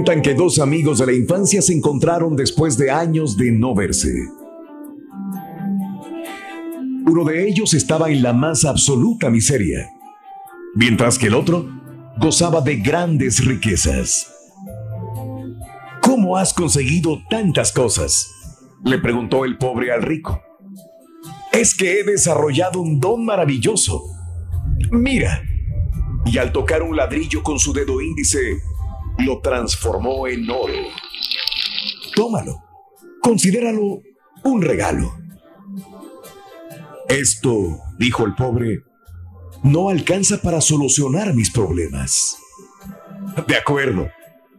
Cuentan 0.00 0.22
que 0.22 0.32
dos 0.32 0.58
amigos 0.60 0.98
de 0.98 1.04
la 1.04 1.12
infancia 1.12 1.60
se 1.60 1.74
encontraron 1.74 2.34
después 2.34 2.78
de 2.78 2.90
años 2.90 3.36
de 3.36 3.52
no 3.52 3.74
verse. 3.74 4.08
Uno 7.06 7.22
de 7.26 7.46
ellos 7.46 7.74
estaba 7.74 8.08
en 8.08 8.22
la 8.22 8.32
más 8.32 8.64
absoluta 8.64 9.28
miseria, 9.28 9.90
mientras 10.74 11.18
que 11.18 11.26
el 11.26 11.34
otro 11.34 11.68
gozaba 12.18 12.62
de 12.62 12.76
grandes 12.76 13.44
riquezas. 13.44 14.32
¿Cómo 16.00 16.38
has 16.38 16.54
conseguido 16.54 17.18
tantas 17.28 17.70
cosas? 17.70 18.26
Le 18.82 18.96
preguntó 19.00 19.44
el 19.44 19.58
pobre 19.58 19.92
al 19.92 20.00
rico. 20.00 20.40
Es 21.52 21.74
que 21.74 22.00
he 22.00 22.04
desarrollado 22.04 22.80
un 22.80 23.00
don 23.00 23.26
maravilloso. 23.26 24.02
Mira. 24.90 25.42
Y 26.24 26.38
al 26.38 26.52
tocar 26.52 26.82
un 26.82 26.96
ladrillo 26.96 27.42
con 27.42 27.58
su 27.58 27.74
dedo 27.74 28.00
índice, 28.00 28.60
lo 29.24 29.40
transformó 29.40 30.26
en 30.26 30.48
oro. 30.50 30.74
Tómalo. 32.14 32.62
Considéralo 33.22 34.00
un 34.44 34.62
regalo. 34.62 35.14
Esto, 37.08 37.78
dijo 37.98 38.24
el 38.24 38.34
pobre, 38.34 38.82
no 39.62 39.88
alcanza 39.88 40.40
para 40.40 40.60
solucionar 40.60 41.34
mis 41.34 41.50
problemas. 41.50 42.36
De 43.46 43.56
acuerdo, 43.56 44.08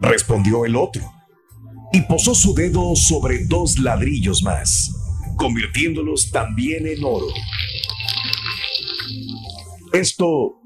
respondió 0.00 0.64
el 0.64 0.76
otro, 0.76 1.02
y 1.92 2.02
posó 2.02 2.34
su 2.34 2.54
dedo 2.54 2.94
sobre 2.96 3.44
dos 3.46 3.78
ladrillos 3.78 4.42
más, 4.42 4.90
convirtiéndolos 5.36 6.30
también 6.30 6.86
en 6.86 7.04
oro. 7.04 7.26
Esto 9.92 10.60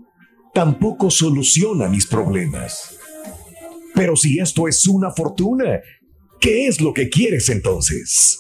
tampoco 0.53 1.11
soluciona 1.11 1.89
mis 1.89 2.07
problemas. 2.07 2.94
Pero 3.95 4.17
si 4.17 4.39
esto 4.39 4.69
es 4.69 4.87
una 4.87 5.11
fortuna, 5.13 5.81
¿qué 6.41 6.67
es 6.67 6.81
lo 6.81 6.93
que 6.93 7.09
quieres 7.09 7.49
entonces? 7.49 8.39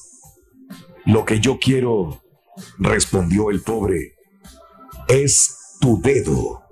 Lo 1.06 1.24
que 1.24 1.40
yo 1.40 1.58
quiero, 1.58 2.22
respondió 2.78 3.50
el 3.50 3.60
pobre, 3.62 4.14
es 5.08 5.76
tu 5.80 6.00
dedo. 6.00 6.62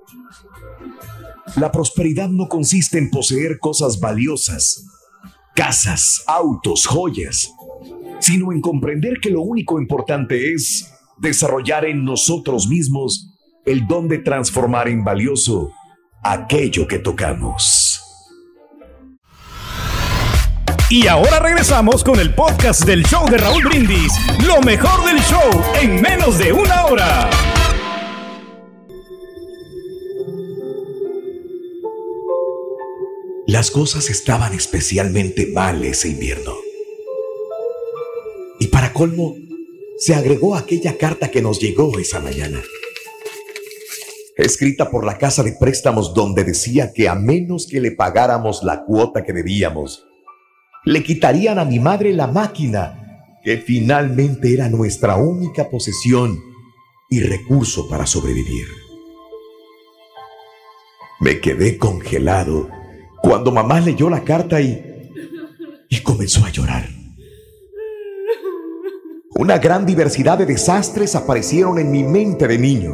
La 1.57 1.71
prosperidad 1.71 2.29
no 2.29 2.49
consiste 2.49 2.99
en 2.99 3.11
poseer 3.11 3.59
cosas 3.59 4.01
valiosas, 4.01 4.85
casas, 5.55 6.25
autos, 6.27 6.87
joyas, 6.87 7.53
sino 8.21 8.53
en 8.53 8.61
comprender 8.61 9.19
que 9.21 9.31
lo 9.31 9.43
único 9.43 9.81
importante 9.81 10.55
es 10.55 10.91
desarrollar 11.19 11.85
en 11.85 12.05
nosotros 12.05 12.69
mismos 12.69 13.29
el 13.67 13.87
don 13.87 14.09
de 14.09 14.19
transformar 14.19 14.89
en 14.89 15.05
valioso 15.05 15.71
aquello 16.23 16.87
que 16.87 16.99
tocamos. 16.99 17.92
Y 20.93 21.07
ahora 21.07 21.39
regresamos 21.39 22.05
con 22.05 22.21
el 22.21 22.35
podcast 22.35 22.85
del 22.85 23.03
show 23.05 23.27
de 23.31 23.39
Raúl 23.39 23.65
Brindis, 23.65 24.13
lo 24.47 24.61
mejor 24.61 25.03
del 25.07 25.19
show 25.23 25.65
en 25.81 26.03
menos 26.03 26.39
de 26.39 26.53
una 26.53 26.85
hora. 26.85 27.31
Las 33.47 33.71
cosas 33.71 34.11
estaban 34.11 34.53
especialmente 34.53 35.47
mal 35.47 35.83
ese 35.83 36.11
invierno. 36.11 36.53
Y 38.61 38.67
para 38.67 38.93
colmo, 38.93 39.35
se 39.97 40.15
agregó 40.15 40.57
aquella 40.57 40.99
carta 40.99 41.31
que 41.31 41.41
nos 41.41 41.59
llegó 41.59 41.99
esa 41.99 42.21
mañana. 42.21 42.63
Escrita 44.37 44.91
por 44.91 45.07
la 45.07 45.17
casa 45.17 45.43
de 45.43 45.53
préstamos 45.53 46.13
donde 46.13 46.45
decía 46.45 46.93
que 46.93 47.09
a 47.09 47.15
menos 47.15 47.67
que 47.67 47.81
le 47.81 47.93
pagáramos 47.93 48.63
la 48.63 48.85
cuota 48.85 49.25
que 49.25 49.33
debíamos, 49.33 50.07
le 50.85 51.03
quitarían 51.03 51.59
a 51.59 51.65
mi 51.65 51.79
madre 51.79 52.13
la 52.13 52.27
máquina, 52.27 53.39
que 53.45 53.59
finalmente 53.59 54.53
era 54.53 54.69
nuestra 54.69 55.17
única 55.17 55.69
posesión 55.69 56.39
y 57.09 57.21
recurso 57.21 57.89
para 57.89 58.07
sobrevivir. 58.07 58.67
Me 61.21 61.41
quedé 61.41 61.79
congelado 61.79 62.69
cuando 63.23 63.53
mamá 63.53 63.81
leyó 63.81 64.11
la 64.11 64.25
carta 64.25 64.61
y, 64.61 65.11
y 65.89 66.01
comenzó 66.01 66.45
a 66.45 66.51
llorar. 66.51 66.89
Una 69.35 69.59
gran 69.59 69.87
diversidad 69.87 70.39
de 70.39 70.47
desastres 70.47 71.15
aparecieron 71.15 71.79
en 71.79 71.91
mi 71.91 72.03
mente 72.03 72.47
de 72.49 72.59
niño. 72.59 72.93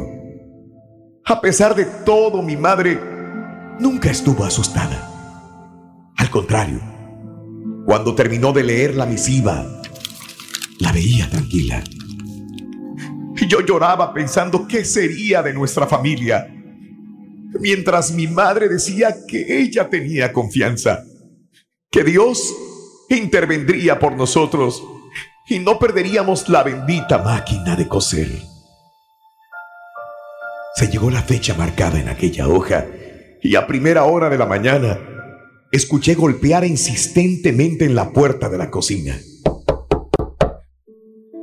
A 1.25 1.41
pesar 1.41 1.75
de 1.75 1.85
todo, 1.85 2.41
mi 2.41 2.55
madre 2.55 2.99
nunca 3.79 4.09
estuvo 4.09 4.43
asustada. 4.43 6.11
Al 6.15 6.29
contrario, 6.29 6.79
cuando 7.89 8.13
terminó 8.13 8.53
de 8.53 8.61
leer 8.61 8.93
la 8.93 9.07
misiva, 9.07 9.65
la 10.77 10.91
veía 10.91 11.27
tranquila. 11.27 11.83
Y 13.35 13.47
yo 13.47 13.61
lloraba 13.61 14.13
pensando 14.13 14.67
qué 14.67 14.85
sería 14.85 15.41
de 15.41 15.55
nuestra 15.55 15.87
familia 15.87 16.53
mientras 17.59 18.11
mi 18.11 18.27
madre 18.27 18.69
decía 18.69 19.15
que 19.27 19.59
ella 19.59 19.89
tenía 19.89 20.31
confianza, 20.31 21.03
que 21.89 22.03
Dios 22.03 22.53
intervendría 23.09 23.97
por 23.97 24.15
nosotros 24.15 24.83
y 25.47 25.57
no 25.57 25.79
perderíamos 25.79 26.47
la 26.47 26.61
bendita 26.61 27.17
máquina 27.17 27.75
de 27.75 27.87
coser. 27.87 28.29
Se 30.75 30.89
llegó 30.89 31.09
la 31.09 31.23
fecha 31.23 31.55
marcada 31.55 31.99
en 31.99 32.07
aquella 32.07 32.47
hoja 32.47 32.85
y 33.41 33.55
a 33.55 33.65
primera 33.65 34.03
hora 34.03 34.29
de 34.29 34.37
la 34.37 34.45
mañana 34.45 35.18
escuché 35.71 36.15
golpear 36.15 36.65
insistentemente 36.65 37.85
en 37.85 37.95
la 37.95 38.11
puerta 38.11 38.49
de 38.49 38.57
la 38.57 38.71
cocina. 38.71 39.19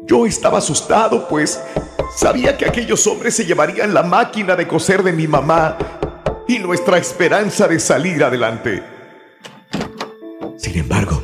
Yo 0.07 0.27
estaba 0.27 0.59
asustado, 0.59 1.29
pues 1.29 1.61
sabía 2.17 2.57
que 2.57 2.67
aquellos 2.67 3.07
hombres 3.07 3.35
se 3.35 3.45
llevarían 3.45 3.93
la 3.93 4.03
máquina 4.03 4.57
de 4.57 4.69
coser 4.69 5.03
de 5.03 5.13
mi 5.13 5.27
mamá 5.27 5.77
y 6.49 6.59
nuestra 6.59 6.99
esperanza 6.99 7.67
de 7.67 7.81
salir 7.81 8.23
adelante. 8.23 8.83
Sin 10.57 10.79
embargo, 10.79 11.23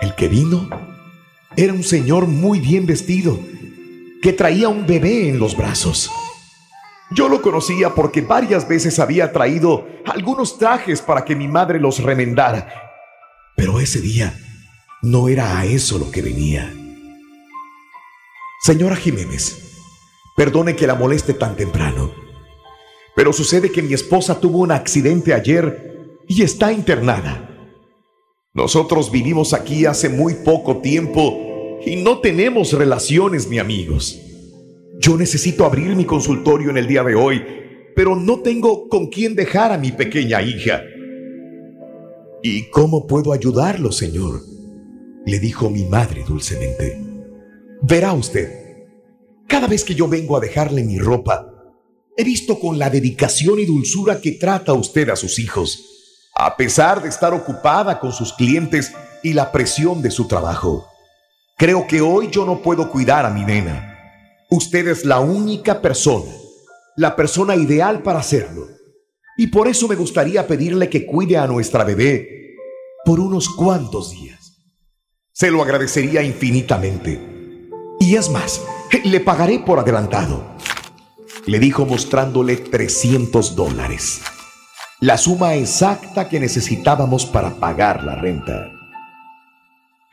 el 0.00 0.14
que 0.14 0.28
vino 0.28 0.68
era 1.56 1.72
un 1.72 1.84
señor 1.84 2.26
muy 2.26 2.60
bien 2.60 2.86
vestido, 2.86 3.38
que 4.22 4.32
traía 4.32 4.68
un 4.68 4.86
bebé 4.86 5.28
en 5.28 5.38
los 5.38 5.56
brazos. 5.56 6.10
Yo 7.12 7.28
lo 7.28 7.42
conocía 7.42 7.94
porque 7.94 8.20
varias 8.20 8.68
veces 8.68 9.00
había 9.00 9.32
traído 9.32 9.86
algunos 10.06 10.58
trajes 10.58 11.02
para 11.02 11.24
que 11.24 11.34
mi 11.34 11.48
madre 11.48 11.80
los 11.80 12.00
remendara, 12.00 12.72
pero 13.56 13.80
ese 13.80 14.00
día 14.00 14.38
no 15.02 15.28
era 15.28 15.58
a 15.58 15.64
eso 15.64 15.98
lo 15.98 16.10
que 16.10 16.22
venía. 16.22 16.72
Señora 18.62 18.94
Jiménez, 18.94 19.58
perdone 20.36 20.76
que 20.76 20.86
la 20.86 20.94
moleste 20.94 21.34
tan 21.34 21.56
temprano, 21.56 22.12
pero 23.16 23.32
sucede 23.32 23.72
que 23.72 23.82
mi 23.82 23.92
esposa 23.92 24.38
tuvo 24.38 24.58
un 24.58 24.70
accidente 24.70 25.34
ayer 25.34 26.20
y 26.28 26.42
está 26.42 26.70
internada. 26.72 27.48
Nosotros 28.54 29.10
vivimos 29.10 29.52
aquí 29.52 29.84
hace 29.84 30.08
muy 30.08 30.34
poco 30.34 30.76
tiempo 30.76 31.78
y 31.84 31.96
no 31.96 32.20
tenemos 32.20 32.72
relaciones 32.72 33.48
ni 33.48 33.58
amigos. 33.58 34.29
Yo 34.98 35.16
necesito 35.16 35.64
abrir 35.64 35.94
mi 35.96 36.04
consultorio 36.04 36.70
en 36.70 36.76
el 36.76 36.86
día 36.86 37.02
de 37.02 37.14
hoy, 37.14 37.42
pero 37.94 38.16
no 38.16 38.40
tengo 38.40 38.88
con 38.88 39.06
quién 39.06 39.34
dejar 39.34 39.72
a 39.72 39.78
mi 39.78 39.92
pequeña 39.92 40.42
hija. 40.42 40.82
¿Y 42.42 42.70
cómo 42.70 43.06
puedo 43.06 43.32
ayudarlo, 43.32 43.92
señor? 43.92 44.40
Le 45.26 45.38
dijo 45.38 45.70
mi 45.70 45.84
madre 45.84 46.24
dulcemente. 46.26 46.98
Verá 47.82 48.12
usted, 48.12 48.60
cada 49.46 49.66
vez 49.66 49.84
que 49.84 49.94
yo 49.94 50.08
vengo 50.08 50.36
a 50.36 50.40
dejarle 50.40 50.84
mi 50.84 50.98
ropa, 50.98 51.46
he 52.16 52.24
visto 52.24 52.58
con 52.58 52.78
la 52.78 52.90
dedicación 52.90 53.58
y 53.58 53.64
dulzura 53.64 54.20
que 54.20 54.32
trata 54.32 54.72
usted 54.72 55.08
a 55.10 55.16
sus 55.16 55.38
hijos, 55.38 56.30
a 56.34 56.56
pesar 56.56 57.02
de 57.02 57.08
estar 57.08 57.32
ocupada 57.34 58.00
con 58.00 58.12
sus 58.12 58.32
clientes 58.32 58.92
y 59.22 59.32
la 59.32 59.52
presión 59.52 60.02
de 60.02 60.10
su 60.10 60.26
trabajo. 60.26 60.86
Creo 61.56 61.86
que 61.86 62.00
hoy 62.00 62.28
yo 62.30 62.46
no 62.46 62.62
puedo 62.62 62.90
cuidar 62.90 63.26
a 63.26 63.30
mi 63.30 63.44
nena. 63.44 63.89
Usted 64.50 64.88
es 64.88 65.04
la 65.04 65.20
única 65.20 65.80
persona, 65.80 66.32
la 66.96 67.14
persona 67.14 67.54
ideal 67.54 68.02
para 68.02 68.18
hacerlo. 68.18 68.66
Y 69.36 69.46
por 69.46 69.68
eso 69.68 69.86
me 69.86 69.94
gustaría 69.94 70.48
pedirle 70.48 70.88
que 70.88 71.06
cuide 71.06 71.38
a 71.38 71.46
nuestra 71.46 71.84
bebé 71.84 72.56
por 73.04 73.20
unos 73.20 73.48
cuantos 73.48 74.10
días. 74.10 74.56
Se 75.32 75.52
lo 75.52 75.62
agradecería 75.62 76.22
infinitamente. 76.24 77.20
Y 78.00 78.16
es 78.16 78.28
más, 78.28 78.60
le 79.04 79.20
pagaré 79.20 79.60
por 79.60 79.78
adelantado. 79.78 80.44
Le 81.46 81.60
dijo 81.60 81.86
mostrándole 81.86 82.56
300 82.56 83.54
dólares. 83.54 84.20
La 84.98 85.16
suma 85.16 85.54
exacta 85.54 86.28
que 86.28 86.40
necesitábamos 86.40 87.24
para 87.24 87.54
pagar 87.54 88.02
la 88.02 88.16
renta. 88.16 88.72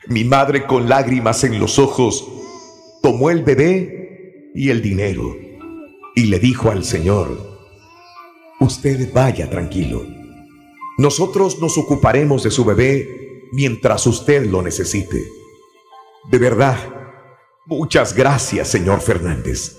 Mi 0.06 0.22
madre 0.22 0.64
con 0.64 0.88
lágrimas 0.88 1.42
en 1.42 1.58
los 1.58 1.78
ojos 1.80 2.24
tomó 3.02 3.30
el 3.30 3.42
bebé 3.42 3.97
y 4.58 4.70
el 4.70 4.82
dinero 4.82 5.36
y 6.16 6.24
le 6.24 6.40
dijo 6.40 6.72
al 6.72 6.82
Señor, 6.82 7.60
usted 8.58 9.12
vaya 9.12 9.48
tranquilo. 9.48 10.04
Nosotros 10.98 11.60
nos 11.60 11.78
ocuparemos 11.78 12.42
de 12.42 12.50
su 12.50 12.64
bebé 12.64 13.48
mientras 13.52 14.04
usted 14.08 14.46
lo 14.46 14.60
necesite. 14.60 15.22
De 16.28 16.38
verdad, 16.38 16.76
muchas 17.66 18.14
gracias, 18.14 18.66
señor 18.66 19.00
Fernández. 19.00 19.76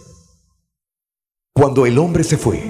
Cuando 1.53 1.85
el 1.85 1.97
hombre 1.97 2.23
se 2.23 2.37
fue, 2.37 2.63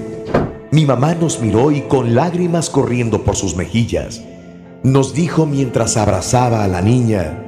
mi 0.71 0.88
mamá 0.88 1.13
nos 1.13 1.39
miró 1.39 1.69
y 1.69 1.81
con 1.81 2.15
lágrimas 2.15 2.71
corriendo 2.71 3.23
por 3.23 3.35
sus 3.35 3.55
mejillas, 3.55 4.23
nos 4.81 5.13
dijo 5.13 5.45
mientras 5.45 5.95
abrazaba 5.95 6.63
a 6.63 6.67
la 6.67 6.81
niña, 6.81 7.45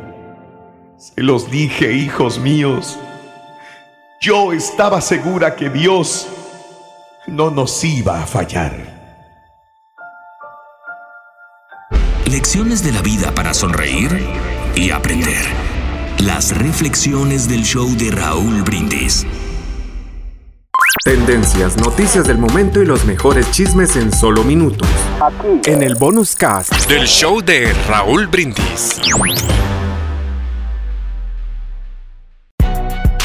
se 1.00 1.24
los 1.24 1.50
dije, 1.50 1.94
hijos 1.94 2.38
míos, 2.38 3.00
yo 4.22 4.54
estaba 4.54 5.02
segura 5.02 5.56
que 5.56 5.72
Dios 5.72 6.28
no 7.26 7.50
nos 7.50 7.84
iba 7.84 8.22
a 8.22 8.28
fallar. 8.28 9.02
Lecciones 12.28 12.84
de 12.84 12.92
la 12.92 13.02
vida 13.02 13.34
para 13.34 13.56
sonreír 13.56 14.12
y 14.76 14.92
aprender. 14.92 15.44
Las 16.20 16.56
reflexiones 16.56 17.50
del 17.50 17.64
show 17.64 17.90
de 17.98 18.12
Raúl 18.12 18.62
Brindis. 18.62 19.26
Tendencias, 21.04 21.78
noticias 21.78 22.28
del 22.28 22.38
momento 22.38 22.80
y 22.80 22.86
los 22.86 23.06
mejores 23.06 23.50
chismes 23.50 23.96
en 23.96 24.14
solo 24.14 24.44
minutos. 24.44 24.88
Aquí. 25.20 25.62
En 25.66 25.82
el 25.82 25.96
bonus 25.96 26.36
cast 26.36 26.72
del 26.88 27.08
show 27.08 27.42
de 27.42 27.74
Raúl 27.88 28.28
Brindis. 28.28 29.02